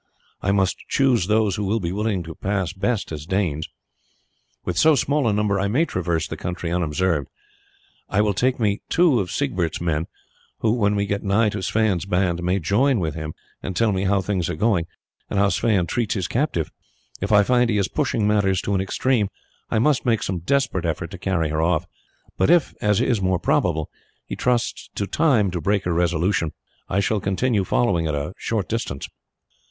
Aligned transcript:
I 0.41 0.51
must 0.51 0.79
choose 0.87 1.27
those 1.27 1.57
who 1.57 1.63
will 1.63 1.79
be 1.79 1.89
able 1.89 2.05
to 2.23 2.33
pass 2.33 2.73
best 2.73 3.11
as 3.11 3.27
Danes. 3.27 3.69
With 4.65 4.75
so 4.75 4.95
small 4.95 5.27
a 5.27 5.31
number 5.31 5.59
I 5.59 5.67
may 5.67 5.85
traverse 5.85 6.27
the 6.27 6.35
country 6.35 6.71
unobserved. 6.71 7.27
I 8.09 8.21
will 8.21 8.33
take 8.33 8.55
with 8.55 8.61
me 8.63 8.81
two 8.89 9.19
of 9.19 9.29
Siegbert's 9.29 9.79
men, 9.79 10.07
who, 10.61 10.71
when 10.73 10.95
we 10.95 11.05
get 11.05 11.21
nigh 11.21 11.49
to 11.49 11.61
Sweyn's 11.61 12.07
band, 12.07 12.41
may 12.41 12.57
join 12.57 12.99
with 12.99 13.13
him 13.13 13.35
and 13.61 13.75
tell 13.75 13.91
me 13.91 14.05
how 14.05 14.21
things 14.21 14.49
are 14.49 14.55
going, 14.55 14.87
and 15.29 15.37
how 15.37 15.49
Sweyn 15.49 15.85
treats 15.85 16.15
his 16.15 16.27
captive. 16.27 16.71
If 17.21 17.31
I 17.31 17.43
find 17.43 17.69
he 17.69 17.77
is 17.77 17.87
pushing 17.87 18.27
matters 18.27 18.59
to 18.61 18.73
an 18.73 18.81
extreme 18.81 19.29
I 19.69 19.77
must 19.77 20.03
make 20.03 20.23
some 20.23 20.39
desperate 20.39 20.83
effort 20.83 21.11
to 21.11 21.19
carry 21.19 21.49
her 21.49 21.61
off; 21.61 21.85
but 22.37 22.49
if, 22.49 22.73
as 22.81 22.99
is 23.01 23.21
more 23.21 23.37
probable, 23.37 23.91
he 24.25 24.35
trusts 24.35 24.89
to 24.95 25.05
time 25.05 25.51
to 25.51 25.61
break 25.61 25.83
her 25.85 25.93
resolution, 25.93 26.53
I 26.89 27.01
shall 27.01 27.19
follow 27.19 27.97
at 28.07 28.15
a 28.15 28.33
short 28.39 28.67
distance." 28.67 29.07